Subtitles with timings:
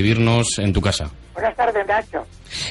[0.00, 1.10] Recibirnos en tu casa.
[1.34, 2.24] Buenas tardes, Nacho.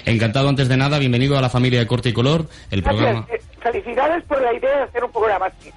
[0.06, 3.26] Encantado antes de nada, bienvenido a la familia de Corte y Color, el programa.
[3.28, 3.42] Gracias.
[3.42, 5.70] Eh, Felicidades por la idea de hacer un programa así.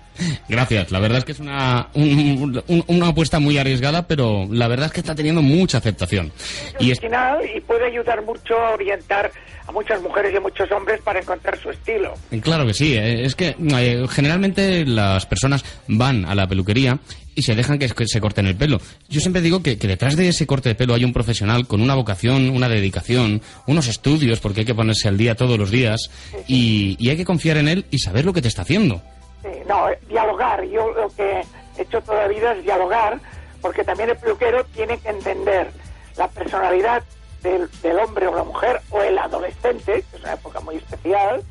[0.49, 4.69] Gracias, la verdad es que es una, un- un- una apuesta muy arriesgada, pero la
[4.69, 6.31] verdad es que está teniendo mucha aceptación.
[6.37, 9.33] Es Y es, y puede ayudar mucho a orientar
[9.67, 12.15] a muchas mujeres y a muchos hombres para encontrar su estilo.
[12.41, 17.01] claro que sí, eh, es que eh, generalmente las personas van a la peluquería
[17.35, 18.79] y se dejan que, se corten el pelo.
[19.09, 21.95] Yo siempre digo que, detrás de ese corte de pelo hay un profesional con una
[21.95, 26.11] vocación, una dedicación, unos estudios, porque hay que ponerse al día todos los días,
[26.47, 29.03] y, y hay que confiar en él y saber lo que te está haciendo.
[29.43, 30.65] Sí, no, eh, dialogar.
[30.65, 31.43] Yo lo que
[31.79, 33.21] he hecho toda la vida es dialogar,
[33.61, 35.71] porque también el peluquero tiene que entender
[36.17, 37.03] la personalidad
[37.43, 41.43] del, del hombre o la mujer, o el adolescente, que es una época muy especial,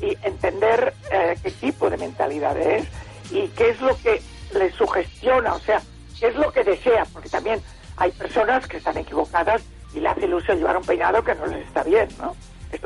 [0.00, 2.86] y entender eh, qué tipo de mentalidad es
[3.30, 4.20] y qué es lo que
[4.54, 5.80] le sugestiona, o sea,
[6.20, 7.60] es lo que desea, porque también
[7.96, 9.62] hay personas que están equivocadas
[9.94, 12.34] y le hace ilusión llevar un peinado que no les está bien, ¿no?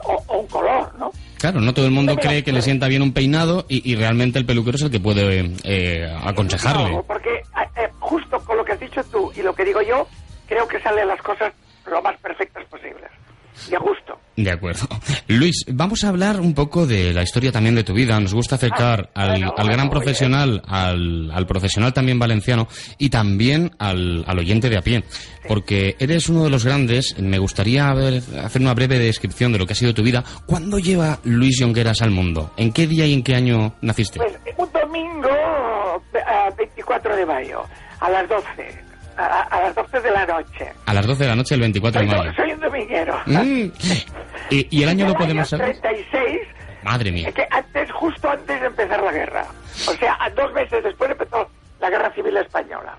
[0.04, 1.10] O, o un color, ¿no?
[1.38, 4.38] Claro, no todo el mundo cree que le sienta bien un peinado y, y realmente
[4.38, 6.92] el peluquero es el que puede eh, aconsejarle.
[6.92, 9.80] No, porque eh, eh, justo con lo que has dicho tú y lo que digo
[9.80, 10.06] yo,
[10.46, 11.52] creo que salen las cosas
[11.86, 13.10] lo más perfectas posibles.
[13.70, 14.18] Y a gusto.
[14.36, 14.86] De acuerdo.
[15.28, 18.18] Luis, vamos a hablar un poco de la historia también de tu vida.
[18.20, 22.66] Nos gusta acercar Ah, al, bueno, al gran bueno, profesional, al, al profesional también valenciano
[22.96, 25.04] y también al, al oyente de a pie.
[25.46, 27.18] Porque eres uno de los grandes.
[27.18, 30.24] Me gustaría ver- hacer una breve descripción de lo que ha sido tu vida.
[30.46, 32.52] ¿Cuándo lleva Luis Jongueras al mundo?
[32.56, 34.20] ¿En qué día y en qué año naciste?
[34.20, 35.28] Pues eh, un domingo
[36.14, 36.20] eh,
[36.56, 37.62] 24 de mayo,
[38.00, 38.46] a las 12,
[39.26, 40.72] a, a las 12 de la noche.
[40.86, 42.32] A las 12 de la noche del 24 de mayo.
[42.34, 43.20] soy un dominguero.
[43.26, 43.66] Mm.
[44.50, 45.78] ¿Y, y el año lo Del podemos saber?
[45.80, 46.40] 36,
[46.82, 47.28] Madre mía.
[47.28, 49.44] eh, que antes, justo antes de empezar la guerra.
[49.88, 51.48] O sea, dos meses después empezó
[51.80, 52.96] la guerra civil española.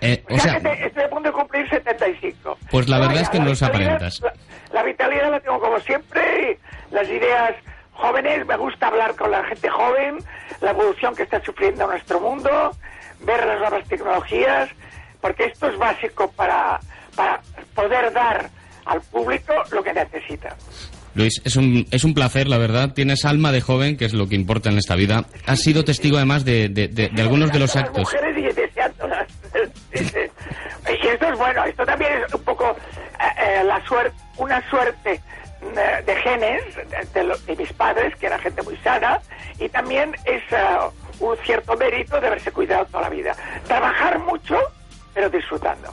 [0.00, 2.56] Eh, O o sea, sea, que te- estoy a punto de cumplir 75.
[2.70, 4.20] Pues la verdad Vaya, es que no los aparentas.
[4.20, 4.32] La,
[4.72, 6.58] la vitalidad la tengo como siempre,
[6.92, 7.54] las ideas
[7.94, 10.18] jóvenes, me gusta hablar con la gente joven,
[10.60, 12.70] la evolución que está sufriendo nuestro mundo,
[13.20, 14.68] ver las nuevas tecnologías,
[15.20, 16.78] porque esto es básico para,
[17.16, 17.40] para
[17.74, 18.48] poder dar
[18.86, 20.56] al público lo que necesita.
[21.14, 22.92] Luis, es un, es un placer, la verdad.
[22.94, 25.24] Tienes alma de joven, que es lo que importa en esta vida.
[25.46, 28.14] Has sido testigo, además, de, de- de- de algunos de los actos.
[29.94, 33.24] y esto es bueno, esto también es un poco eh,
[33.60, 35.12] eh, la suerte, una suerte
[35.62, 36.62] eh, de genes
[37.14, 39.20] de, lo- de mis padres, que era gente muy sana,
[39.58, 40.56] y también es eh,
[41.20, 43.34] un cierto mérito de haberse cuidado toda la vida.
[43.66, 44.56] Trabajar mucho,
[45.18, 45.92] pero disfrutando.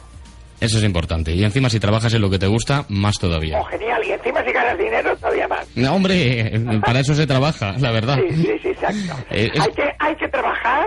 [0.61, 1.31] Eso es importante.
[1.33, 3.59] Y encima, si trabajas en lo que te gusta, más todavía.
[3.59, 4.01] Oh, genial.
[4.05, 5.67] Y encima si ganas dinero, todavía más.
[5.75, 8.19] No, hombre, eh, para eso se trabaja, la verdad.
[8.29, 9.15] Sí, sí, sí, exacto.
[9.31, 10.85] Eh, es- hay, que, hay que trabajar,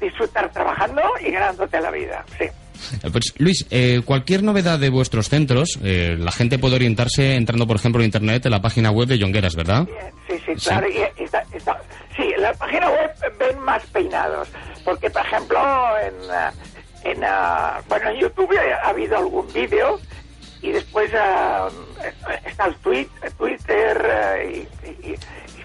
[0.00, 2.24] disfrutar trabajando y ganándote la vida.
[2.38, 2.44] Sí.
[2.44, 7.66] Eh, Pues, Luis, eh, cualquier novedad de vuestros centros, eh, la gente puede orientarse entrando,
[7.68, 9.86] por ejemplo, en internet, en la página web de Jongueras, ¿verdad?
[10.28, 10.68] Sí, sí, Sí.
[10.68, 10.88] claro.
[10.88, 11.80] y- y está- está-
[12.16, 14.48] sí, en la página web ven más peinados.
[14.84, 15.58] Porque, por ejemplo,
[16.04, 16.52] en, ah,
[17.10, 18.50] en, ah, bueno, en YouTube
[18.82, 19.98] ha habido algún vídeo
[20.62, 21.68] y después ah,
[22.46, 23.08] está el tweet,
[23.38, 24.66] Twitter ah, y,
[25.06, 25.16] y- y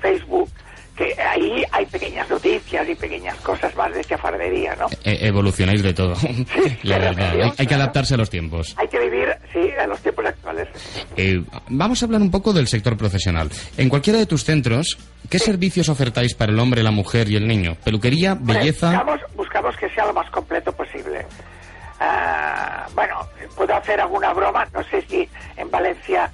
[0.02, 0.50] Facebook,
[0.96, 4.88] que ahí hay pequeñas noticias y pequeñas cosas más de chafardería, ¿no?
[5.04, 6.14] Eh, evolucionáis de todo,
[6.84, 7.32] la claro, verdad.
[7.34, 8.76] sí, Hay, hay que adaptarse a los tiempos.
[8.78, 10.68] Hay que vivir, sí, a los tiempos actuales.
[11.16, 13.50] Eh, vamos a hablar un poco del sector profesional.
[13.78, 14.98] En cualquiera de tus centros,
[15.30, 17.78] ¿qué servicios ofertáis para el hombre, la mujer y el niño?
[17.84, 18.92] ¿Peluquería, belleza?
[18.92, 18.98] Que
[19.94, 21.26] sea lo más completo posible.
[22.00, 26.32] Ah, bueno, puedo hacer alguna broma, no sé si en Valencia,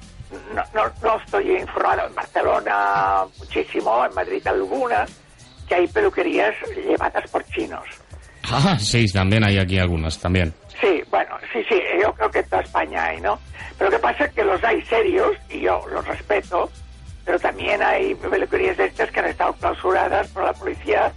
[0.53, 5.11] no, no, no estoy informado, en Barcelona muchísimo, en Madrid algunas,
[5.67, 7.83] que hay peluquerías llevadas por chinos.
[8.49, 10.53] Ah, sí, también hay aquí algunas, también.
[10.79, 13.37] Sí, bueno, sí, sí, yo creo que en toda España hay, ¿no?
[13.77, 16.71] Pero lo que pasa es que los hay serios, y yo los respeto,
[17.25, 21.11] pero también hay peluquerías de estas que han estado clausuradas por la policía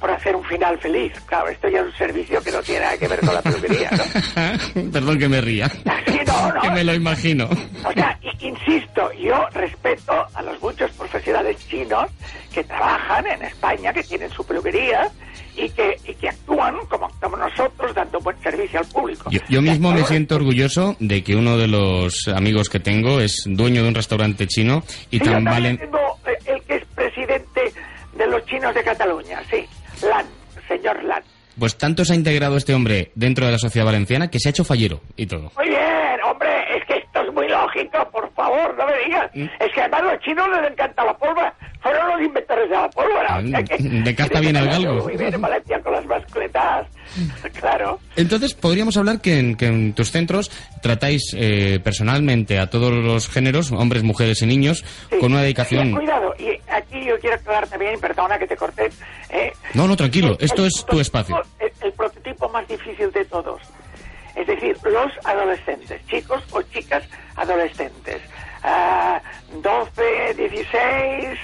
[0.00, 1.12] por hacer un final feliz.
[1.26, 3.90] Claro, esto ya es un servicio que no tiene nada que ver con la peluquería,
[3.90, 4.90] ¿no?
[4.92, 5.70] Perdón que me ría.
[6.06, 6.60] Sí, no, no.
[6.62, 7.48] que me lo imagino.
[7.84, 12.06] O sea, insisto, yo respeto a los muchos profesionales chinos
[12.54, 15.10] que trabajan en España, que tienen su peluquería
[15.56, 19.28] y que, y que actúan como actuamos nosotros, dando buen servicio al público.
[19.30, 23.42] Yo, yo mismo me siento orgulloso de que uno de los amigos que tengo es
[23.46, 25.76] dueño de un restaurante chino y Sí, tan valen...
[25.78, 27.72] tengo, eh, el que es presidente
[28.16, 29.66] de los chinos de Cataluña, sí,
[30.08, 30.26] Lan,
[30.68, 31.22] señor Lan.
[31.58, 34.50] Pues tanto se ha integrado este hombre dentro de la sociedad valenciana que se ha
[34.50, 35.50] hecho fallero y todo.
[35.56, 39.30] Muy bien, hombre, es que esto es muy lógico, por favor, no me digas.
[39.34, 39.46] Mm.
[39.60, 41.54] Es que además a los chinos les encanta la pólvora.
[41.82, 43.38] Fueron los inventores de la pólvora.
[43.44, 45.04] o sea que- de viene el galgo.
[45.04, 46.86] Muy bien, en Valencia con las mascletas.
[47.60, 47.98] claro.
[48.16, 50.50] Entonces, podríamos hablar que en, que en tus centros
[50.82, 55.18] tratáis eh, personalmente a todos los géneros, hombres, mujeres y niños, Sí.
[55.18, 55.92] con una Sí, dedicación...
[55.92, 58.90] cuidado, y aquí yo quiero aclarar también, perdona que te corté.
[59.30, 61.40] eh, No, no, tranquilo, esto el es tu espacio.
[61.58, 63.60] El, el prototipo más difícil de todos.
[64.34, 67.02] Es decir, los adolescentes, chicos o chicas
[67.36, 68.22] adolescentes.
[68.62, 69.20] Ah,
[69.62, 71.38] 12, 16,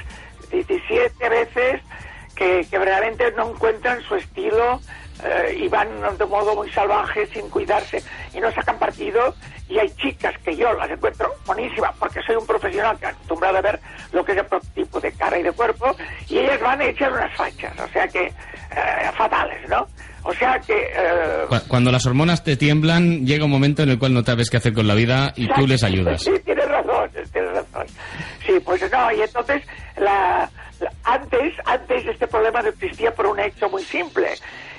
[0.50, 1.80] 17 veces,
[2.34, 4.80] que, que no encuentran su estilo
[5.24, 8.02] eh, y van de modo muy salvaje, sin cuidarse,
[8.34, 9.34] y no sacan partido.
[9.68, 13.62] Y hay chicas que yo las encuentro buenísimas, porque soy un profesional que acostumbrado a
[13.62, 13.80] ver
[14.12, 15.94] lo que es el prototipo de cara y de cuerpo,
[16.28, 19.86] y ellas van hechas unas fachas, o sea que eh, fatales, ¿no?
[20.24, 20.72] O sea que...
[20.74, 24.50] eh, Cu- Cuando las hormonas te tiemblan, llega un momento en el cual no sabes
[24.50, 26.22] qué hacer con la vida y tú les ayudas.
[26.22, 27.86] Sí, tienes razón, tienes razón.
[28.46, 29.62] Sí, pues no, y entonces
[29.96, 30.48] la,
[30.80, 34.28] la- antes, antes este problema no existía por un hecho muy simple.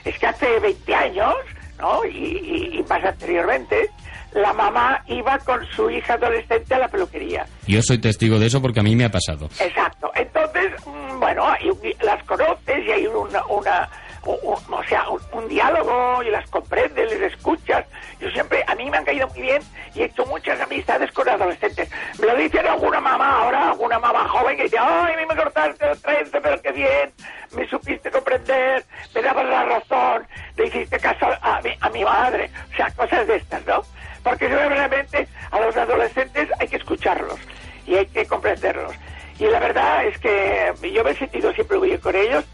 [0.05, 1.35] Es que hace 20 años,
[1.79, 2.05] ¿no?
[2.05, 3.89] Y, y- y más anteriormente,
[4.33, 7.45] la mamá iba con su hija adolescente a la peluquería.
[7.67, 9.47] Yo soy testigo de eso porque a mí me ha pasado.
[9.59, 10.11] Exacto.
[10.15, 11.45] Entonces, mm, bueno,
[12.01, 13.89] las conoces y hay una, una
[14.25, 17.85] un- o sea, un, un diálogo y las comprendes, les escuchas.
[18.19, 19.61] Yo siempre, a mí me han caído muy bien
[19.93, 21.89] y he hecho muchas amistades con adolescentes.
[22.19, 25.35] Me lo dicen alguna mamá ahora, alguna mamá joven que dice, ay, a mí me
[25.35, 27.11] cortaste el trense, pero qué bien,
[27.51, 32.49] me supiste comprender, me dabas la razón, le hiciste caso a mi, a mi madre.
[32.71, 33.81] O sea, cosas de estas, ¿no?
[34.23, 37.39] Porque realmente a los adolescentes hay que escucharlos
[37.85, 38.93] y hay que comprenderlos.
[39.39, 42.45] Y la verdad es que yo me he sentido siempre bien con ellos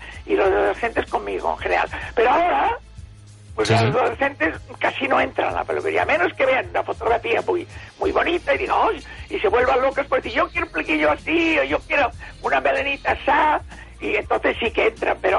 [3.69, 7.67] los adolescentes casi no entran a la peluquería, a menos que vean una fotografía muy
[7.99, 8.77] muy bonita y digan,
[9.29, 12.09] y se vuelvan locos por decir, yo quiero un pliquillo así, o yo quiero
[12.41, 13.65] una melenita así,
[14.01, 15.38] y entonces sí que entran, pero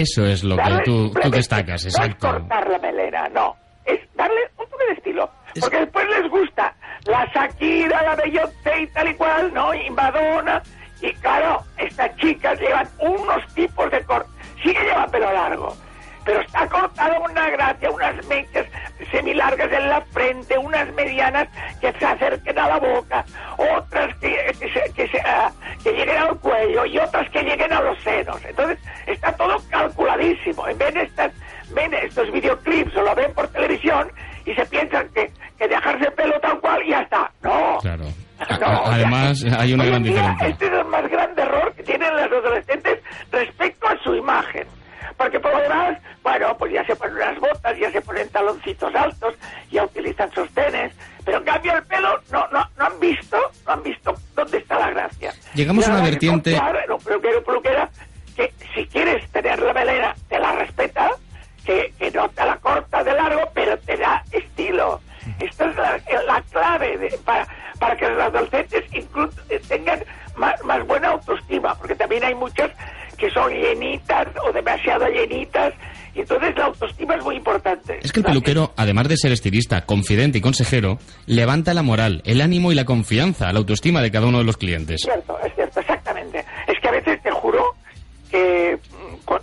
[0.00, 2.26] Eso es lo que tú, destacas, No exacto.
[2.28, 3.56] es cortar la melena, no.
[3.84, 5.30] Es darle un toque de estilo.
[5.60, 6.74] Porque después les gusta
[7.06, 9.74] la Shakira, la Beyoncé y tal y cual, ¿no?
[9.74, 10.62] Y Madonna.
[11.00, 14.28] Y claro, estas chicas llevan unos tipos de corte.
[14.62, 15.74] Sí que llevan pelo largo.
[16.24, 18.66] Pero está cortado con una gracia, unas mechas
[19.10, 21.48] semilargas en la frente, unas medianas
[21.80, 23.24] que se acerquen a la boca,
[23.56, 24.30] otras que,
[24.60, 25.50] que, se- que se, ah,
[25.82, 28.42] que lleguen al cuello y otras que lleguen a los senos.
[28.44, 30.66] Entonces, está todo calculadísimo.
[30.68, 31.32] En vez de estas,
[31.74, 34.10] ven estos videoclips o lo ven por televisión
[34.44, 37.30] y se piensan que, que dejarse el pelo tal cual y ya está.
[37.42, 37.78] No.
[37.82, 38.04] Claro.
[38.38, 40.48] A- No, además, hay una gran diferencia.
[40.48, 42.98] Este es el más grande error que tienen los adolescentes
[43.30, 44.66] respecto a su imagen.
[45.16, 48.94] Porque por lo demás, bueno, pues ya se ponen unas botas, ya se ponen taloncitos
[48.94, 49.34] altos,
[49.70, 50.92] ya utilizan sostenes,
[51.24, 54.78] pero en cambio el pelo no, no, no han visto, no han visto dónde está
[54.78, 55.32] la gracia.
[55.54, 56.50] Llegamos a una vertiente-
[56.84, 57.88] en un peluquero peluquera
[58.36, 60.14] que si quieres tener la melena,
[78.22, 82.74] el peluquero, además de ser estilista, confidente y consejero, levanta la moral, el ánimo y
[82.74, 84.96] la confianza, la autoestima de cada uno de los clientes.
[84.96, 86.44] Es cierto, es cierto, exactamente.
[86.66, 87.74] Es que a veces te juro
[88.30, 89.40] que mm, con-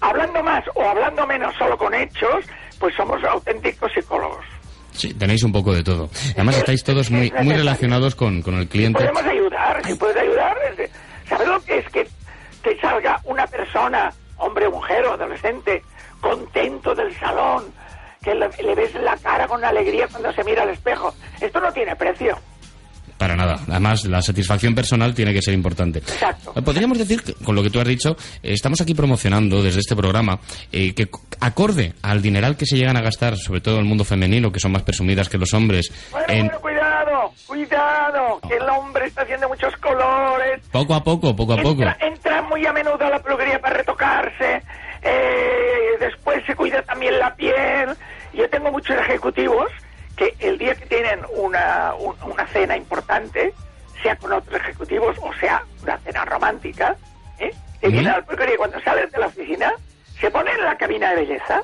[0.00, 2.44] hablando más o hablando menos solo con hechos,
[2.78, 4.44] pues somos auténticos psicólogos.
[4.92, 6.10] Sí, tenéis un poco de todo.
[6.34, 8.98] Además estáis todos muy, muy relacionados con, con el cliente.
[8.98, 9.27] Podemos
[19.78, 21.14] alegría cuando se mira al espejo?
[21.40, 22.38] Esto no tiene precio.
[23.16, 23.58] Para nada.
[23.68, 25.98] Además, la satisfacción personal tiene que ser importante.
[25.98, 26.52] Exacto.
[26.62, 28.10] Podríamos decir, con lo que tú has dicho,
[28.44, 30.38] eh, estamos aquí promocionando desde este programa
[30.70, 31.08] eh, que
[31.40, 34.60] acorde al dineral que se llegan a gastar, sobre todo en el mundo femenino, que
[34.60, 37.32] son más presumidas que los hombres, Bueno, en, bueno, cuidado.
[37.48, 40.60] cuidado, que el hombre está haciendo muchos colores.
[40.70, 41.82] Poco a poco, poco a poco.
[41.82, 44.62] Entra, entra muy a menudo a la peluquería para retocarse.
[45.02, 47.88] eh, después se cuida también la piel.
[48.38, 49.70] Yo tengo muchos ejecutivos
[50.16, 53.52] que el día que tienen una, un- una cena importante,
[54.02, 56.96] sea con otros ejecutivos o sea una cena romántica,
[57.38, 57.50] ¿eh?
[57.80, 59.72] que vienen a la peluquería cuando salen de la oficina,
[60.20, 61.62] se ponen en la cabina de belleza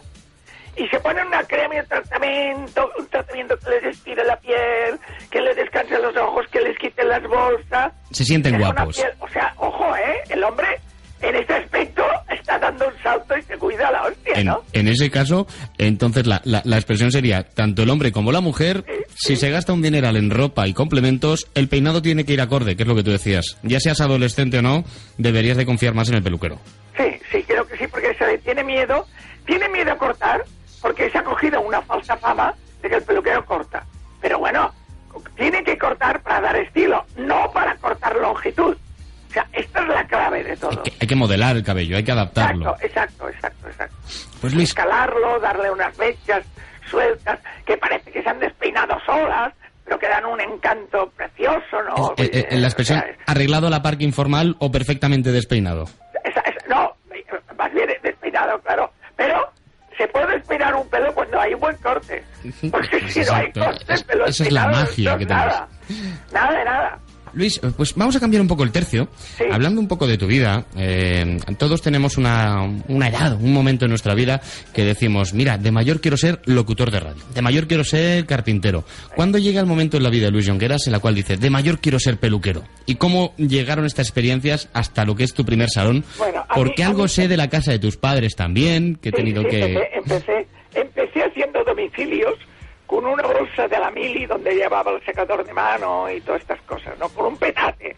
[0.76, 4.98] y se ponen una crema y un tratamiento, un tratamiento que les estire la piel,
[5.30, 7.92] que les descanse los ojos, que les quite las bolsas.
[8.10, 8.98] Se sienten guapos.
[8.98, 10.22] piel- o sea, ojo, ¿eh?
[10.28, 10.80] El hombre
[11.28, 14.62] en este aspecto está dando un salto y se cuida la hostia, En, ¿no?
[14.72, 15.46] en ese caso,
[15.78, 19.72] entonces la, la- la expresión sería, tanto el hombre como la mujer, si se gasta
[19.72, 22.94] un dineral en ropa y complementos, el peinado tiene que ir acorde, que es lo
[22.94, 23.58] que tú decías.
[23.62, 24.84] Ya seas adolescente o no,
[25.18, 26.58] deberías de confiar más en el peluquero.
[26.96, 29.06] Sí, sí, creo que sí, porque se le tiene miedo,
[29.46, 30.44] tiene miedo a cortar,
[30.82, 33.84] porque se ha cogido una falsa fama de que el peluquero corta.
[34.20, 34.72] Pero bueno,
[35.36, 38.76] tiene que cortar para dar estilo, no para cortar longitud.
[39.34, 40.70] Sea, esta es la clave de todo.
[40.70, 42.76] Hay que, hay que modelar el cabello, hay que adaptarlo.
[42.80, 43.96] Exacto, exacto, exacto, exacto.
[44.40, 46.44] Pues Luis, Escalarlo, darle unas mechas
[46.88, 49.52] sueltas que parece que se han despeinado solas,
[49.84, 52.14] pero que dan un encanto precioso, ¿no?
[52.16, 55.86] eh, eh, eh, la expresión O sea, arreglado a la parque informal o perfectamente despeinado.
[56.68, 56.94] no,
[57.58, 58.92] más bien despeinado, claro.
[59.16, 59.50] Pero
[59.98, 62.24] se puede despeinar un pelo cuando hay un buen corte.
[62.70, 65.68] Porque si no hay corte, esa es la magia que es nada.
[66.32, 66.98] Nada de nada.
[67.34, 69.08] Luis, pues vamos a cambiar un poco el tercio.
[69.36, 69.44] Sí.
[69.50, 73.90] Hablando un poco de tu vida, eh, todos tenemos una, una edad, un momento en
[73.90, 74.40] nuestra vida
[74.72, 78.84] que decimos, mira, de mayor quiero ser locutor de radio, de mayor quiero ser carpintero.
[79.16, 81.50] ¿Cuándo llega el momento en la vida de Luis Jonqueras en la cual dice, de
[81.50, 82.64] mayor quiero ser peluquero?
[82.86, 86.04] ¿Y cómo llegaron estas experiencias hasta lo que es tu primer salón?
[86.18, 89.12] Bueno, Porque mí- algo mí- sé de la casa de tus padres también, que he
[89.12, 89.62] Sí, tenido sí, que...
[89.64, 92.34] Empecé, empecé, empecé haciendo domicilios
[92.94, 96.60] con una bolsa de la mili donde llevaba el secador de mano y todas estas
[96.62, 97.08] cosas, ¿no?
[97.08, 97.96] Con un petate,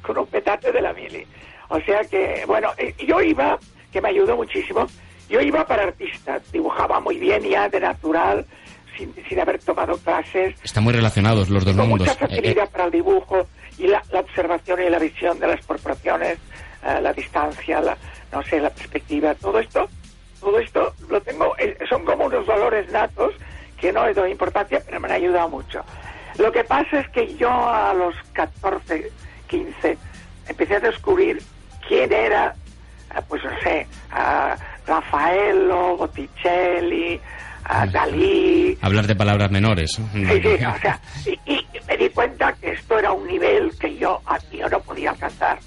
[0.00, 1.26] con un petate de la mili.
[1.68, 3.58] O sea que, bueno, eh, yo iba,
[3.92, 4.86] que me ayudó muchísimo,
[5.28, 8.46] yo iba para artista, dibujaba muy bien ya de natural,
[8.96, 12.08] sin, sin haber tomado clases, Están muy relacionados los dos con mundos.
[12.08, 15.46] mucha Eh, eh, facilidad para el dibujo y la, la observación y la visión de
[15.46, 16.38] las proporciones,
[16.86, 17.98] eh, la distancia, la,
[18.32, 19.86] no sé, la perspectiva, todo esto,
[20.40, 23.34] todo esto lo tengo, eh, son como unos valores natos
[23.80, 25.84] que no le doy importancia, pero me han ayudado mucho.
[26.38, 29.10] Lo que pasa es que yo a los 14,
[29.48, 29.98] 15,
[30.48, 31.42] empecé a descubrir
[31.86, 32.54] quién era,
[33.16, 34.56] eh, pues no sé, a
[34.86, 37.20] Raffaello, Botticelli,
[37.64, 39.90] a Dalí, hablar de palabras menores.
[39.92, 40.00] Sí,
[40.42, 44.20] sí, o sea, y, y me di cuenta que esto era un nivel que yo,
[44.26, 45.58] a- yo no podía alcanzar.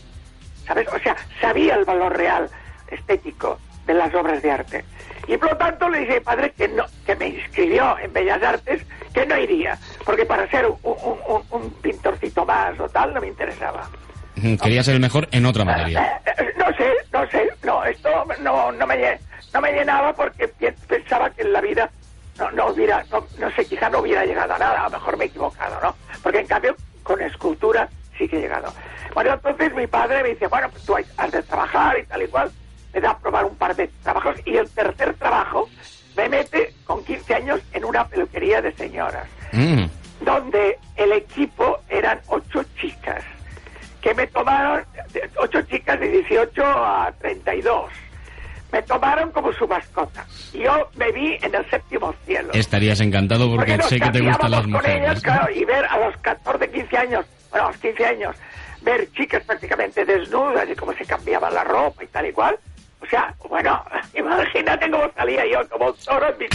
[0.66, 0.88] ¿Sabes?
[0.94, 2.50] O sea, sabía el valor real
[2.90, 4.86] estético de las obras de arte.
[5.28, 8.12] Y por lo tanto le dije a mi padre que, no, que me inscribió en
[8.14, 8.82] Bellas Artes,
[9.14, 13.22] que no iría, porque para ser un, un- un- un pintorcito más o tal no
[13.22, 13.88] me interesaba.
[14.62, 16.20] Quería ser el mejor en otra materia.
[16.26, 18.10] Eh, eh, No sé, no sé, no, esto
[18.42, 19.20] no, no, me,
[19.54, 20.48] no me llenaba porque
[20.88, 21.90] pensaba que en la vida
[22.40, 25.18] no, no hubiera, no, no sé, quizá no hubiera llegado a nada, a lo mejor
[25.18, 25.96] me he equivocado, ¿no?
[26.24, 27.88] Porque en cambio con escultura
[28.18, 28.74] sí que he llegado.
[29.14, 32.28] Bueno, entonces mi padre me dice, bueno, pues tú has de trabajar y tal y
[32.28, 32.52] cual,
[32.94, 35.70] me da a probar un par de trabajos y el tercer trabajo
[36.18, 39.84] me mete con 15 años en una peluquería de señoras Mm.
[40.22, 43.24] donde el equipo eran ocho chicas,
[44.02, 44.84] que me tomaron,
[45.38, 47.92] ocho chicas de 18 a 32,
[48.72, 50.26] me tomaron como su mascota.
[50.54, 52.50] Yo me vi en el séptimo cielo.
[52.54, 54.86] Estarías encantado porque nos sé que te gustan las con ellas,
[55.18, 55.22] mujeres.
[55.24, 58.36] claro, y ver a los 14, 15 años, bueno, a los 15 años,
[58.84, 62.58] ver chicas prácticamente desnudas y cómo se cambiaban la ropa y tal y cual.
[63.02, 66.50] O sea, bueno, imagínate cómo salía yo como un toro en mis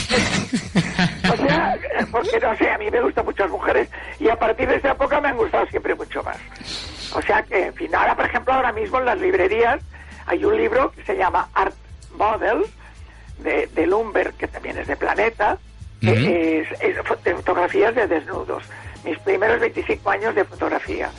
[1.30, 1.78] O sea,
[2.10, 3.88] porque no sé, a mí me gustan muchas mujeres
[4.20, 6.38] y a partir de esa época me han gustado siempre mucho más.
[7.14, 9.80] O sea que, en fin, ahora, por ejemplo, ahora mismo en las librerías
[10.26, 11.74] hay un libro que se llama Art
[12.16, 12.64] Model
[13.38, 15.58] de, de Lumber, que también es de Planeta,
[16.00, 18.62] que es, es fotografías de desnudos.
[19.04, 21.10] Mis primeros 25 años de fotografía.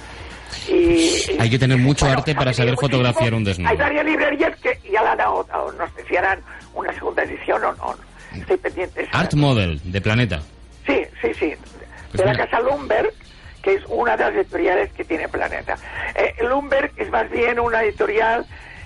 [0.67, 3.69] Y, Hay que tener mucho arte para saber fotografiar un desnudo.
[3.69, 5.71] Hay varias librerías que ya la han agotado.
[5.73, 6.39] No sé si harán
[6.73, 7.95] una segunda edición o no.
[8.35, 9.07] Estoy pendiente.
[9.11, 9.33] Art.
[9.33, 10.41] Model, de Planeta.
[10.85, 11.53] Sí, sí, sí.
[12.11, 13.11] Pues de la casa Lumberg,
[13.61, 15.75] que es una de las editoriales que tiene Planeta.
[16.15, 18.45] Eh, Lumberg es más bien una editorial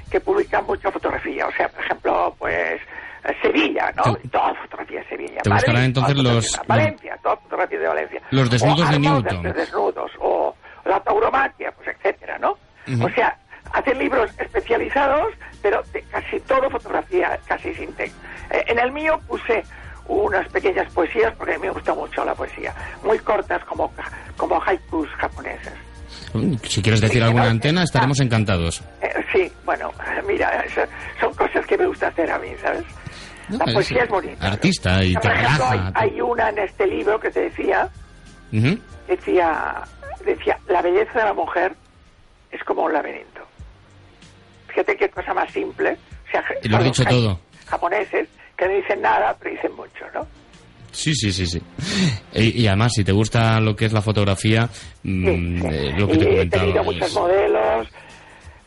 [0.09, 1.47] que publica mucha fotografía.
[1.47, 2.79] O sea, por ejemplo, pues
[3.23, 4.15] eh, Sevilla, ¿no?
[4.15, 5.41] Te- Toda fotografía de Sevilla.
[5.43, 6.61] ¿Te gustarán Madrid, entonces los-.
[6.67, 8.21] Valencia, toda fotografía de Valencia.
[8.31, 9.43] Los desnudos O de Newton.
[9.43, 10.11] de desnudos.
[10.19, 10.30] O
[10.91, 12.57] la tauromaquia, pues etcétera, ¿no?
[13.01, 13.37] O sea,
[13.71, 18.17] hacen libros especializados, pero de casi todo fotografía, casi sin texto.
[18.51, 19.63] Eh, en el mío puse
[20.07, 23.93] unas pequeñas poesías, porque a mí me gusta mucho la poesía, muy cortas como,
[24.35, 25.07] como haiku,
[26.63, 28.83] Si quieres decir alguna antena, estaremos encantados.
[29.01, 29.93] Eh, sí, bueno,
[30.27, 30.65] mira,
[31.21, 32.83] son cosas que me gusta hacer a mí, ¿sabes?
[33.49, 34.47] La poesía es bonita.
[34.47, 35.91] artista y Por te ejemplo, relaja.
[35.95, 37.87] Hay, hay una en este libro que te decía,
[39.07, 39.81] decía,
[40.25, 41.73] decía, la belleza de la mujer
[42.51, 43.41] es como un laberinto.
[44.67, 45.97] Fíjate qué cosa más simple.
[46.27, 47.39] O sea, Y lo has dicho todo.
[47.65, 50.25] Japoneses que no dicen nada, pero dicen mucho, ¿no?
[50.91, 51.61] Sí, sí, sí, sí.
[52.33, 54.69] Y, y además, si te gusta lo que es la fotografía,
[55.03, 55.67] mm, sí.
[55.71, 56.63] eh, lo que y te he comentaba.
[56.63, 57.87] tenido muchos modelos,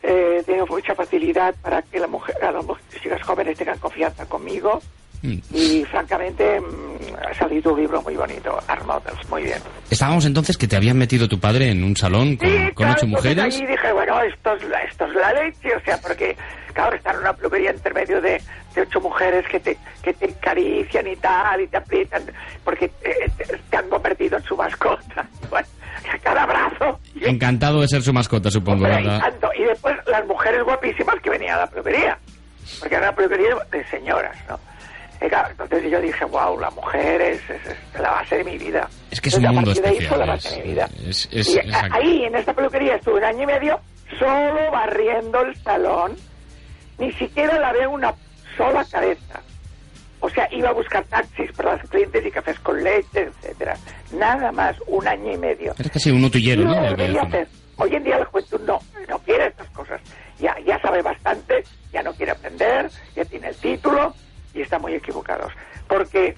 [0.03, 2.65] eh, tengo mucha facilidad para que la mujer, a las
[3.01, 4.81] chicas jóvenes tengan confianza conmigo.
[5.25, 5.41] Mm.
[5.55, 9.59] Y francamente mm, ha salido un libro muy bonito, Art Models, muy bien.
[9.89, 12.93] Estábamos entonces que te habían metido tu padre en un salón con, Sí, con claro,
[12.97, 13.55] ocho mujeres.
[13.55, 16.35] Ahí dije, bueno, esto es, la- esto es la leche, o sea, porque,
[16.73, 18.41] claro, estar en una peluquería entre medio de,
[18.75, 22.23] de ocho mujeres que te, que te acarician y tal, y te aprietan,
[22.63, 25.27] porque eh, te, te han convertido en su mascota.
[25.49, 25.67] Bueno,
[26.13, 26.99] a cada abrazo.
[27.21, 29.33] Encantado de ser su mascota, supongo, Hombre, ¿verdad?
[29.57, 29.61] y.
[29.61, 32.17] Y después las mujeres guapísimas que venían a la peluquería,
[32.79, 34.59] porque era una peluquería de señoras, ¿no?
[35.21, 38.57] Y claro, entonces yo dije, wow, la mujer es, es- es la base de mi
[38.57, 38.87] vida.
[39.11, 40.69] Es que es un Entonces, a mundo ahí fue especial, la base es- de mi
[40.71, 40.89] vida.
[41.07, 41.59] es- es- y
[41.91, 43.79] ahí, en esta peluquería, estuve un año y medio
[44.19, 46.15] solo barriendo el salón.
[46.97, 48.13] Ni siquiera lavé una
[48.57, 49.41] sola cabeza.
[50.21, 53.75] O sea, iba a buscar taxis para las clientes y cafés con leche, etcétera.
[54.13, 55.73] Nada más, un año y medio.
[55.77, 56.71] Eres casi un utillero, ¿no?
[57.21, 57.47] Hacer.
[57.77, 58.79] Hoy en día la juventud no,
[59.09, 59.19] no
[64.65, 65.51] están muy equivocados.
[65.87, 66.35] Porque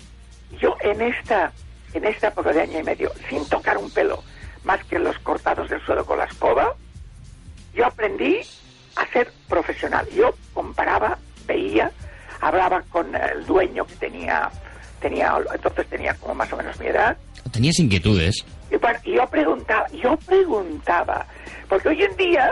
[0.60, 1.52] yo en esta,
[1.94, 4.24] en esta época de año y medio, sin tocar un pelo,
[4.64, 6.76] más que los cortados del suelo con la escoba,
[7.74, 8.42] yo aprendí
[8.96, 10.08] a ser profesional.
[10.16, 11.92] Yo comparaba, veía,
[12.42, 14.50] hablaba con el dueño que tenía,
[15.00, 17.18] tenía, entonces tenía como más o menos mi edad,
[17.52, 18.44] Tenías inquietudes.
[18.70, 21.26] y bueno, yo preguntaba, yo preguntaba,
[21.70, 22.50] porque hoy en día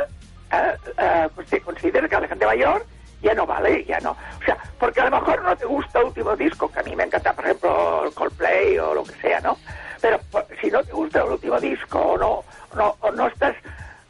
[1.50, 2.86] se considera que la gente mayor
[3.26, 4.12] ya no vale, ya no.
[4.12, 6.96] O sea, porque a lo mejor no te gusta el último disco, que a mí
[6.96, 9.58] me encanta, por ejemplo, el Coldplay o lo que sea, ¿no?
[10.00, 12.44] Pero pues, si no te gusta el último disco o no,
[12.76, 13.56] no, o no estás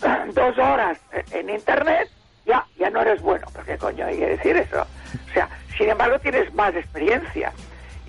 [0.34, 0.98] dos horas
[1.32, 2.10] en internet,
[2.46, 3.48] ya, ya no eres bueno.
[3.54, 4.82] ¿Pero qué coño hay que decir eso?
[4.82, 5.48] O sea,
[5.78, 7.54] sin embargo tienes más experiencia.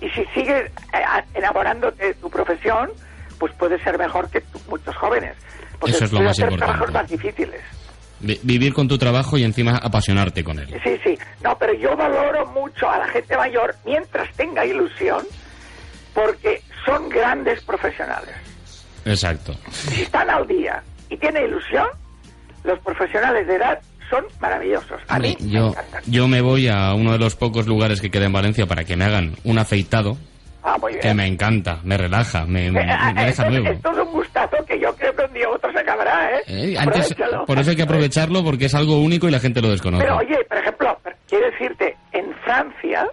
[0.01, 2.91] Y si sigues eh, enamorándote de tu profesión,
[3.39, 5.37] pues puedes ser mejor que muchos jóvenes.
[5.79, 6.65] Porque Eso es lo más importante.
[6.65, 7.61] trabajos más difíciles.
[8.19, 10.67] Vi- vivir con tu trabajo y encima apasionarte con él.
[10.83, 11.17] Sí, sí.
[11.43, 15.23] No, pero yo valoro mucho a la gente mayor mientras tenga ilusión,
[16.13, 18.35] porque son grandes profesionales.
[19.05, 19.53] Exacto.
[19.71, 21.87] Si están al día y tienen ilusión,
[22.63, 24.99] los profesionales de edad son maravillosos.
[25.07, 26.03] A mí Hombre, me yo, encantan.
[26.07, 28.95] yo me voy a uno de los pocos lugares que queda en Valencia para que
[28.97, 30.17] me hagan un afeitado,
[30.63, 33.67] Ah, que me encanta, me relaja, me, me- me deja nuevo.
[33.69, 34.57] esto es un gustazo
[34.91, 36.41] yo creo que un día otro se acabará, ¿eh?
[36.47, 39.69] Eh, antes, por eso hay que aprovecharlo porque es algo único y la gente lo
[39.69, 40.03] desconoce.
[40.03, 40.97] Pero oye, por ejemplo,
[41.27, 43.07] quiero decirte, en Francia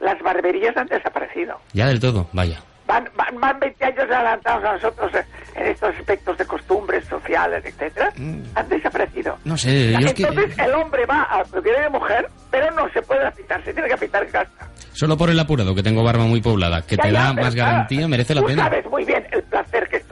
[0.00, 1.58] las barberías han desaparecido.
[1.72, 2.60] Ya del todo, vaya.
[2.86, 5.10] Van, van, van 20 años adelantados a nosotros
[5.54, 8.12] en estos aspectos de costumbres sociales, etcétera.
[8.54, 9.38] Han desaparecido.
[9.44, 12.86] No sé, yo es que Entonces el hombre va a peluquería de mujer, pero no
[12.92, 14.50] se puede afeitar, se tiene que afeitar en casa.
[14.92, 17.54] solo por el apurado, que tengo barba muy poblada, que Ya, te ya, da más
[17.54, 18.64] claro, garantía, merece la tú pena.
[18.64, 20.03] sabes muy bien el placer que.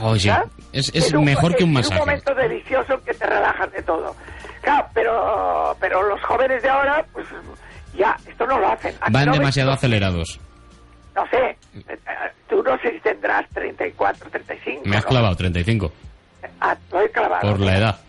[0.00, 0.32] Oye,
[0.72, 2.00] es, es un- mejor que un es masaje.
[2.00, 4.14] un momento delicioso que te relajas de todo.
[4.62, 7.26] Claro, pero, pero los jóvenes de ahora, pues
[7.94, 8.94] ya, esto no lo hacen.
[9.00, 10.38] Aquí Van no ves- demasiado acelerados.
[11.14, 11.56] No sé,
[11.88, 11.98] eh,
[12.48, 14.82] tú no sé si tendrás 34, 35.
[14.84, 15.08] Me has ¿no?
[15.10, 15.92] clavado 35,
[16.60, 17.40] Ah, lo he clavado.
[17.50, 18.00] por la edad.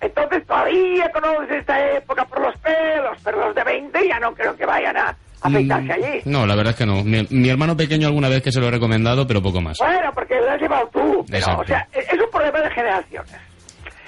[0.00, 4.54] Entonces todavía conoces esta época por los pelos, pero los de 20 ya no creo
[4.56, 6.22] que vayan a afeitarse allí.
[6.24, 7.02] Mm, No, la verdad es que no.
[7.04, 9.78] Mi, mi hermano pequeño alguna vez que se lo he recomendado, pero poco más.
[9.78, 11.24] Bueno, porque lo has llevado tú.
[11.26, 11.62] Pero, Exacto.
[11.62, 13.34] o sea, es un problema de generaciones.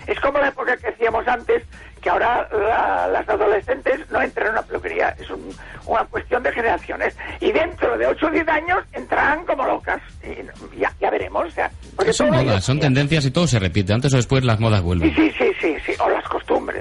[0.06, 1.62] Es como la época que decíamos antes,
[2.00, 5.08] que ahora la- las adolescentes no entran en una peluquería.
[5.18, 5.52] Es un-
[5.86, 7.16] una cuestión de generaciones.
[7.40, 10.00] Y dentro de 8 o 10 años entrarán como locas.
[10.22, 11.46] Y ya, ya veremos.
[11.46, 11.70] O sea,
[12.12, 13.92] Son modas, son tendencias y todo se repite.
[13.92, 15.14] Antes o después las modas Sí, vuelven.
[15.14, 15.92] sí, sí, sí, sí.
[15.98, 16.24] O las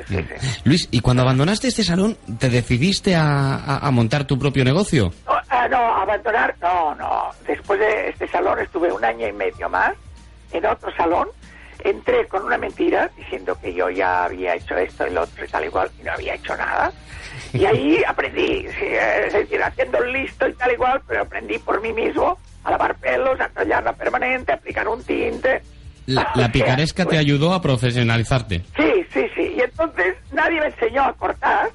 [0.07, 0.61] Sí, sí.
[0.65, 5.11] Luis, ¿y cuando abandonaste este salón, te decidiste a, a- a montar tu propio negocio?
[5.25, 7.29] No, ah, no, abandonar, no, no.
[7.47, 9.93] Después de este salón estuve un año y medio más
[10.51, 11.27] en otro salón.
[11.83, 15.47] Entré con una mentira diciendo que yo ya había hecho esto y lo otro y
[15.47, 16.91] tal igual y no había hecho nada.
[17.53, 18.85] Y ahí aprendí, sí,
[19.25, 22.95] es decir, haciendo el listo y tal igual, pero aprendí por mí mismo a lavar
[22.95, 25.61] pelos, a tallarla permanente, a aplicar un tinte.
[26.07, 28.63] La, picaresca te ayudó a profesionalizarte.
[28.77, 29.53] Sí, sí, sí.
[29.57, 31.69] Y entonces nadie me enseñó a cortar,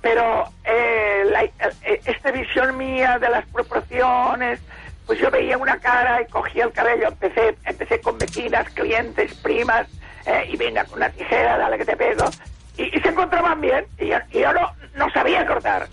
[0.00, 4.60] pero eh, la- eh, esta visión mía de las proporciones,
[5.06, 9.86] pues yo veía una cara y cogía el cabello, empecé, empecé con vecinas, clientes, primas,
[10.26, 12.24] eh, y venga con una tijera, dale que te pego,
[12.76, 15.86] y, y se encontraban bien, y yo, y yo no, no sabía cortar.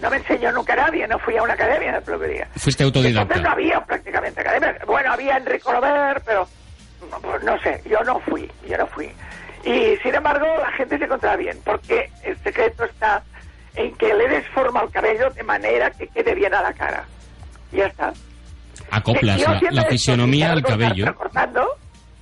[0.00, 2.48] No me enseñó nunca nadie, no fui a una academia de peluquería.
[2.56, 3.22] Fuiste autodidacta.
[3.22, 4.76] Entonces no había prácticamente academia.
[4.84, 6.48] Bueno, había Enrico Lover, pero
[7.20, 9.10] pues no sé, yo no fui, yo no fui.
[9.64, 13.22] Y sin embargo, la gente se encontraba bien, porque el secreto está
[13.74, 17.04] en que le des forma al cabello de manera que quede bien a la cara.
[17.70, 18.12] Ya está.
[18.90, 21.14] Acoplas la, la fisionomía al cabello.
[21.14, 21.66] cortando,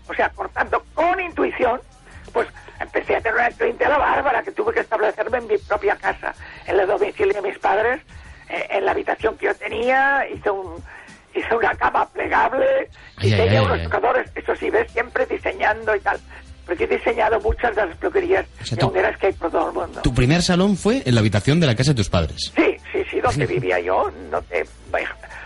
[0.07, 1.81] o sea, cortando con intuición,
[2.33, 2.47] pues
[2.79, 6.35] empecé a tener una clientela bárbara que tuve que establecerme en mi propia casa,
[6.67, 8.01] en el domicilio de mis padres,
[8.49, 10.83] eh, en la habitación que yo tenía, hice un
[11.35, 12.89] hice una cama plegable,
[13.21, 16.19] y ay, tenía ay, unos tocadores, eso sí, ves, siempre diseñando y tal,
[16.67, 19.75] porque he diseñado muchas de las peluquerías O sea, tú- que hay por todo el
[19.75, 20.01] mundo.
[20.03, 22.53] Tu primer salón fue en la habitación de la casa de tus padres.
[22.55, 24.11] Sí, sí, sí, donde vivía yo.
[24.31, 24.67] Donde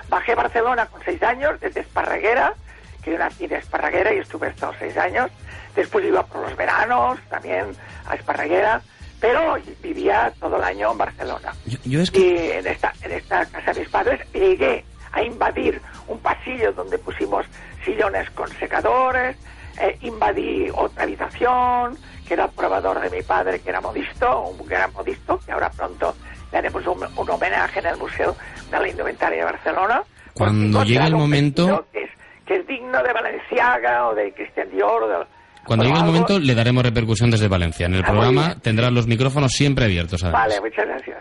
[0.08, 2.54] bajé a Barcelona con seis años, desde Esparraguera,
[3.02, 5.30] que yo nací de Esparraguera y estuve estos seis años.
[5.74, 7.66] Después iba por los veranos también
[8.06, 8.80] a Esparraguera,
[9.20, 11.52] pero vivía todo el año en Barcelona.
[11.66, 12.18] Yo, yo es que...
[12.20, 16.98] Y en esta, en esta casa de mis padres llegué a invadir un pasillo donde
[16.98, 17.46] pusimos
[17.84, 19.36] sillones con secadores,
[19.80, 21.96] eh, invadí otra habitación,
[22.26, 25.70] que era el probador de mi padre, que era modisto, un gran modisto, que ahora
[25.70, 26.14] pronto
[26.52, 28.36] le haremos un, un homenaje en el Museo
[28.70, 30.02] de la Indumentaria de Barcelona.
[30.34, 32.10] Cuando llegue el momento- Que es,
[32.44, 35.26] que es digno de Valenciaga o de Cristian Dior o de...
[35.66, 37.86] Cuando llegue el momento le daremos repercusión desde Valencia.
[37.86, 40.22] En el Ah, programa tendrás los micrófonos siempre abiertos.
[40.22, 40.42] además.
[40.48, 41.16] Vale, muchas gracias.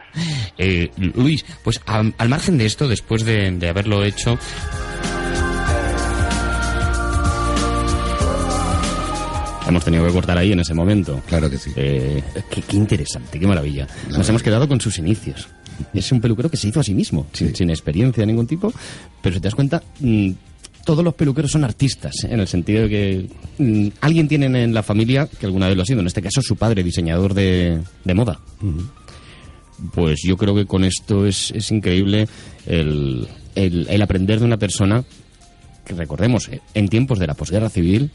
[0.58, 4.38] Eh, Luis, pues al, al margen de esto, después de, de haberlo hecho...
[9.68, 11.22] Hemos tenido que cortar ahí en ese momento.
[11.28, 11.72] Claro que sí.
[11.78, 13.88] Eh, qué, qué interesante, qué maravilla.
[14.10, 15.48] Nos hemos quedado con sus inicios.
[15.94, 17.56] Es un peluquero que se hizo a sí mismo, sin, Sí.
[17.56, 18.72] sin experiencia de ningún tipo,
[19.22, 20.32] pero si te das cuenta, mm,
[20.86, 24.84] todos los peluqueros son artistas, en el sentido de que mm, alguien tiene en la
[24.84, 28.14] familia que alguna vez lo ha sido, en este caso su padre, diseñador de, de
[28.14, 28.40] moda.
[29.94, 32.28] Pues yo creo que con esto es, es increíble
[32.66, 35.04] el, el- el aprender de una persona
[35.86, 38.12] que recordemos, eh, en tiempos de la posguerra civil,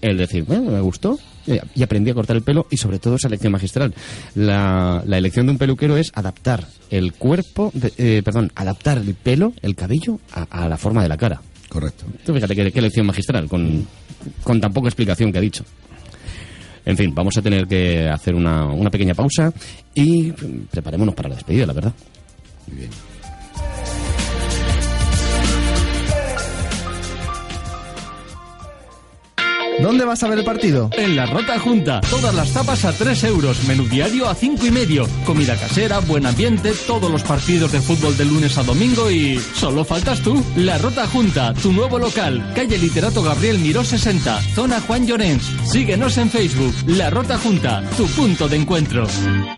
[0.00, 3.16] el decir, bueno, me gustó eh, y aprendí a cortar el pelo y sobre todo
[3.16, 3.94] esa lección magistral.
[4.34, 9.14] La, la elección de un peluquero es adaptar el cuerpo, de- eh, perdón, adaptar el
[9.14, 11.42] pelo, el cabello a, a la forma de la cara.
[11.72, 12.04] Correcto.
[12.22, 13.86] Tú fíjate qué, qué lección magistral, con,
[14.42, 15.64] con tan poca explicación que ha dicho.
[16.84, 19.50] En fin, vamos a tener que hacer una, una pequeña pausa
[19.94, 20.32] y
[20.70, 21.94] preparémonos para la despedida, la verdad.
[22.66, 22.90] Muy bien.
[29.82, 30.90] ¿Dónde vas a ver el partido?
[30.96, 34.70] En la Rota Junta, todas las tapas a 3 euros, menú diario a cinco y
[34.70, 39.40] medio, comida casera, buen ambiente, todos los partidos de fútbol de lunes a domingo y...
[39.54, 40.40] ¿Solo faltas tú?
[40.54, 45.44] La Rota Junta, tu nuevo local, calle Literato Gabriel Miró 60, zona Juan Llorens.
[45.64, 49.08] Síguenos en Facebook, La Rota Junta, tu punto de encuentro.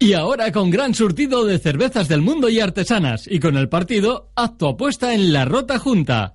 [0.00, 4.30] Y ahora con gran surtido de cervezas del mundo y artesanas, y con el partido,
[4.36, 6.32] haz tu apuesta en La Rota Junta.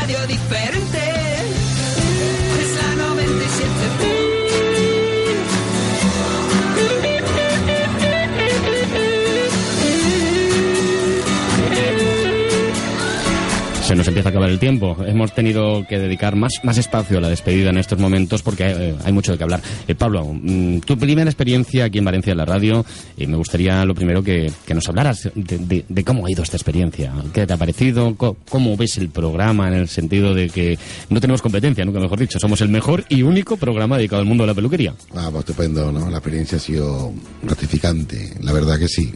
[13.90, 14.96] Se nos empieza a acabar el tiempo.
[15.05, 18.94] Hemos tenido que dedicar más, más espacio a la despedida en estos momentos porque eh,
[19.03, 19.61] hay mucho de qué hablar.
[19.88, 23.85] Eh, Pablo, mm, tu primera experiencia aquí en Valencia en la radio, y me gustaría
[23.85, 27.12] lo primero que, que nos hablaras de, cómo ha ido esta experiencia.
[27.35, 28.14] ¿Qué te ha parecido?
[28.14, 32.38] ¿Cómo ves el programa en el sentido de que no tenemos competencia, nunca mejor dicho?
[32.38, 34.94] Somos el mejor y único programa dedicado al mundo de la peluquería.
[35.16, 36.09] Ah, pues estupendo, ¿no?
[36.09, 39.12] La experiencia ha sido gratificante, la verdad que sí.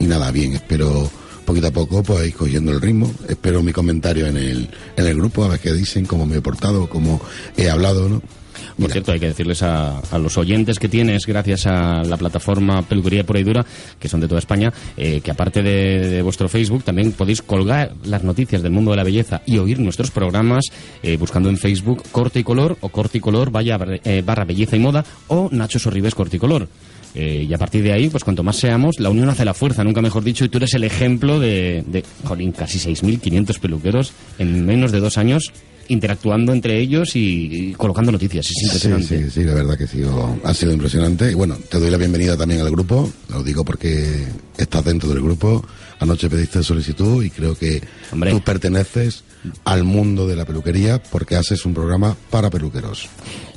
[0.00, 1.08] Y nada, bien, espero
[1.46, 3.10] poquito a poco pues cogiendo el ritmo.
[3.28, 6.42] Espero mi comentario en el, en el grupo, a ver qué dicen, cómo me he
[6.42, 7.20] portado, cómo
[7.56, 8.20] he hablado, ¿no?
[8.20, 12.18] Por Mira, cierto, hay que decirles a, a los oyentes que tienes, gracias a la
[12.18, 13.64] plataforma Peluquería Pura y Dura,
[13.98, 17.94] que son de toda España, eh, que aparte de, de vuestro Facebook, también podéis colgar
[18.04, 20.66] las noticias del mundo de la belleza y oír nuestros programas
[21.02, 24.76] eh, buscando en Facebook Corte y Color o Corte y Color vaya, eh, barra Belleza
[24.76, 26.68] y Moda o Nacho Sorribes Corte y Color.
[27.14, 29.82] Eh, y a partir de ahí, pues cuanto más seamos, la unión hace la fuerza,
[29.84, 34.66] nunca mejor dicho, y tú eres el ejemplo de, de jolín, casi 6.500 peluqueros en
[34.66, 35.50] menos de dos años
[35.88, 38.44] interactuando entre ellos y, y colocando noticias.
[38.46, 39.24] Es Sí, impresionante.
[39.24, 41.30] sí, sí, la verdad que ha sido, ha sido impresionante.
[41.30, 44.24] Y bueno, te doy la bienvenida también al grupo, lo digo porque
[44.58, 45.64] estás dentro del grupo.
[46.00, 47.80] Anoche pediste solicitud y creo que
[48.12, 48.32] Hombre.
[48.32, 49.22] tú perteneces
[49.64, 53.08] al mundo de la peluquería porque haces un programa para peluqueros.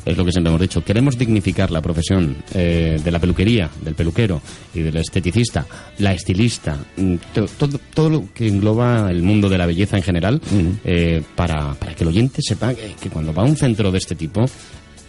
[0.06, 0.84] Es lo que siempre hemos dicho.
[0.84, 4.42] Queremos dignificar la profesión eh, de la peluquería, del peluquero
[4.74, 5.66] y del esteticista,
[6.00, 10.04] la estilista, mm, to- todo, todo lo que engloba el mundo de la belleza en
[10.04, 10.42] general,
[10.86, 13.98] eh, para, para que el oyente sepa que, que cuando va a un centro de
[13.98, 14.46] este tipo,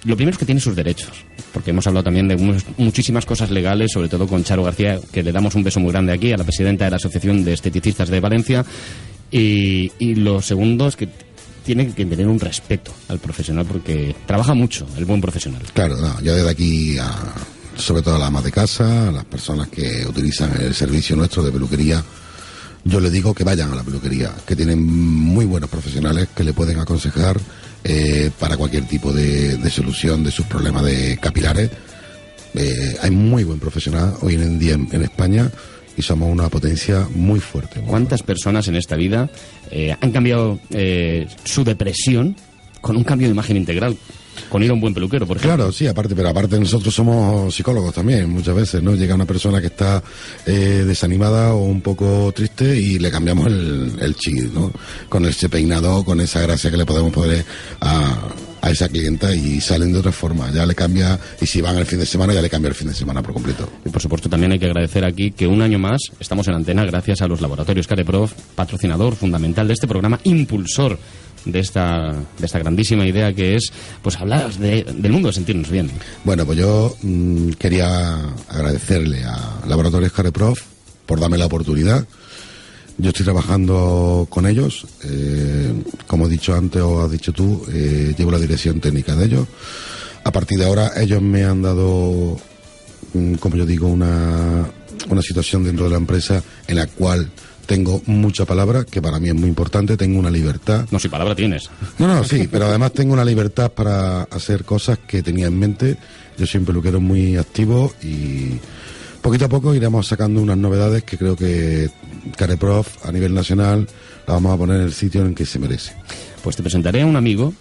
[0.05, 1.11] lo primero es que tiene sus derechos,
[1.53, 5.23] porque hemos hablado también de mu- muchísimas cosas legales, sobre todo con Charo García, que
[5.23, 8.09] le damos un beso muy grande aquí, a la presidenta de la Asociación de Esteticistas
[8.09, 8.65] de Valencia.
[9.31, 11.09] Y, y lo segundo es que
[11.65, 15.63] tiene que tener un respeto al profesional, porque trabaja mucho el buen profesional.
[15.75, 17.15] Claro, no, yo desde aquí, a-
[17.77, 21.43] sobre todo a las amas de casa, a las personas que utilizan el servicio nuestro
[21.45, 22.03] de peluquería,
[22.85, 26.53] yo les digo que vayan a la peluquería, que tienen muy buenos profesionales que le
[26.55, 27.39] pueden aconsejar
[27.85, 31.71] eh, para cualquier tipo de, solución de sus problemas de capilares.
[32.55, 35.51] Eh, hay muy buen profesional hoy en día en España
[35.97, 37.81] y somos una potencia muy fuerte.
[37.81, 39.29] ¿Cuántas personas en esta vida
[39.71, 42.37] eh, han cambiado eh, su depresión
[42.81, 43.97] con un cambio de imagen integral?
[44.49, 45.57] Con ir a un buen peluquero, por ejemplo.
[45.57, 48.95] Claro, sí, aparte, pero aparte nosotros somos psicólogos también, muchas veces, ¿no?
[48.95, 50.03] Llega una persona que está
[50.47, 54.73] eh, desanimada o un poco triste y le cambiamos el, el chip, ¿no?
[55.09, 57.45] Con ese peinado, con esa gracia que le podemos poner
[57.81, 58.17] a,
[58.63, 60.51] a esa clienta y salen de otra forma.
[60.53, 62.89] Ya le cambia, y si van el fin de semana, ya le cambia el fin
[62.89, 63.69] de semana por completo.
[63.85, 66.85] Y por supuesto también hay que agradecer aquí que un año más estamos en antena
[66.85, 70.99] gracias a los laboratorios Careprof, patrocinador fundamental de este programa, impulsor
[71.45, 75.71] de esta, de esta grandísima idea que es pues hablar de- del mundo de sentirnos
[75.71, 75.91] bien.
[76.23, 78.17] Bueno, pues yo mm, quería
[78.49, 80.61] agradecerle a Laboratorios Careprof
[81.07, 82.07] por darme la oportunidad.
[83.01, 84.87] Yo estoy trabajando con ellos.
[85.05, 85.73] eh,
[86.07, 89.47] como he dicho antes o has dicho tú, eh, llevo la dirección técnica de ellos.
[90.25, 92.37] A partir de ahora, ellos me han dado,
[93.15, 94.69] mm, como yo digo, una,
[95.09, 97.31] una situación dentro de la empresa en la cual
[97.65, 100.87] tengo mucha palabra, que para mí es muy importante, tengo una libertad.
[100.91, 101.71] No, si palabra tienes.
[101.99, 105.97] No, no, sí, pero además tengo una libertad para hacer cosas que tenía en mente.
[106.37, 108.59] Yo soy un peluquero muy activo y
[109.23, 111.89] poquito a poco iremos sacando unas novedades que creo que
[112.37, 113.87] Careprof a nivel nacional
[114.27, 115.95] la vamos a poner en el sitio en que se merece.
[116.43, 117.53] Pues te presentaré a un amigo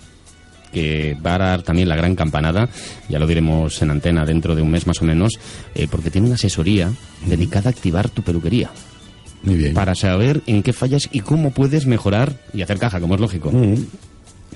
[0.72, 2.70] que va a dar también la gran campanada,
[3.08, 5.40] ya lo diremos en antena dentro de un mes más o menos,
[5.74, 6.92] eh, porque tiene una asesoría
[7.26, 8.70] dedicada a activar tu peluquería.
[9.42, 9.74] Muy bien.
[9.74, 13.52] Para saber en qué fallas y cómo puedes mejorar y hacer caja, como es lógico.
[13.52, 13.86] Mm.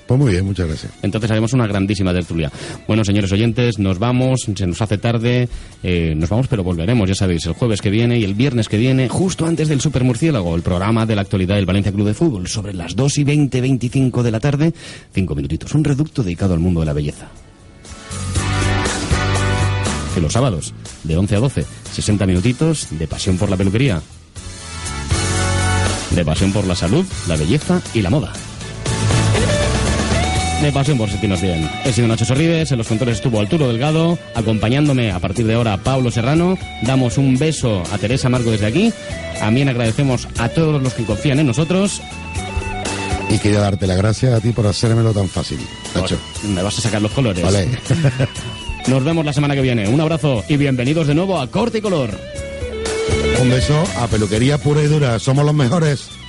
[0.06, 0.92] Pues muy bien, muchas gracias.
[1.02, 2.50] Entonces haremos una grandísima tertulia.
[2.86, 5.48] Bueno, señores oyentes, nos vamos, se nos hace tarde,
[5.82, 8.76] eh, nos vamos, pero volveremos, ya sabéis, el jueves que viene y el viernes que
[8.76, 12.14] viene, justo antes del Super Murciélago, el programa de la actualidad del Valencia Club de
[12.14, 14.74] Fútbol, sobre las 2 y 20, 25 de la tarde,
[15.12, 17.28] cinco minutitos, un reducto dedicado al mundo de la belleza.
[20.14, 24.00] Que los sábados, de 11 a 12, 60 minutitos de pasión por la peluquería.
[26.14, 28.32] De pasión por la salud, la belleza y la moda.
[30.64, 31.68] De pasión por sentirnos bien.
[31.84, 35.76] He sido Nacho Sorribes, en los controles estuvo Arturo Delgado, acompañándome a partir de ahora
[35.76, 36.56] Pablo Serrano.
[36.80, 38.90] Damos un beso a Teresa Marco desde aquí.
[39.38, 42.00] También agradecemos a todos los que confían en nosotros.
[43.28, 45.58] Y quería darte las gracias a ti por hacérmelo tan fácil,
[45.94, 46.16] Nacho.
[46.48, 47.44] Me vas a sacar los colores.
[47.44, 47.68] Vale.
[48.86, 49.86] Nos vemos la semana que viene.
[49.86, 52.18] Un abrazo y bienvenidos de nuevo a Corte y Color.
[53.38, 55.18] Un beso a Peluquería Pura y Dura.
[55.18, 56.23] Somos los mejores.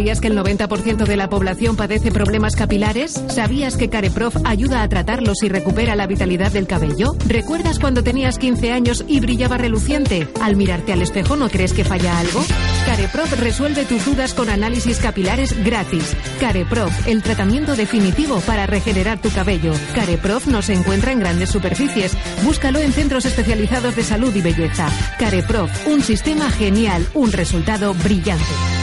[0.00, 3.22] ¿Sabías que el 90% de la población padece problemas capilares?
[3.28, 7.14] ¿Sabías que Careprof ayuda a tratarlos y recupera la vitalidad del cabello?
[7.26, 10.26] ¿Recuerdas cuando tenías 15 años y brillaba reluciente?
[10.40, 12.42] ¿Al mirarte al espejo no crees que falla algo?
[12.86, 16.16] Careprof resuelve tus dudas con análisis capilares gratis.
[16.40, 19.74] Careprof, el tratamiento definitivo para regenerar tu cabello.
[19.94, 22.16] Careprof no se encuentra en grandes superficies.
[22.42, 24.88] Búscalo en centros especializados de salud y belleza.
[25.18, 28.79] Careprof, un sistema genial, un resultado brillante.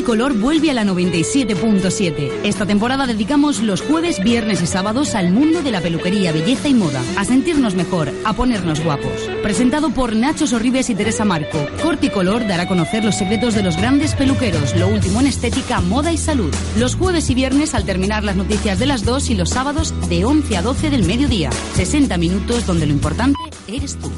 [0.00, 2.30] Corticolor vuelve a la 97.7.
[2.42, 6.74] Esta temporada dedicamos los jueves, viernes y sábados al mundo de la peluquería, belleza y
[6.74, 7.02] moda.
[7.18, 9.12] A sentirnos mejor, a ponernos guapos.
[9.42, 13.76] Presentado por Nacho Sorribes y Teresa Marco, Corticolor dará a conocer los secretos de los
[13.76, 16.54] grandes peluqueros, lo último en estética, moda y salud.
[16.78, 20.24] Los jueves y viernes al terminar las noticias de las 2 y los sábados de
[20.24, 21.50] 11 a 12 del mediodía.
[21.74, 24.10] 60 minutos donde lo importante eres tú.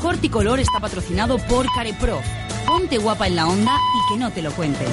[0.00, 2.22] Corticolor está patrocinado por Carepro.
[2.66, 4.86] Ponte guapa en la onda y que no te lo cuenten.